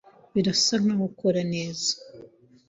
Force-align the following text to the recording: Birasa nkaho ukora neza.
Birasa 0.33 0.75
nkaho 0.83 1.03
ukora 1.09 1.41
neza. 1.53 1.91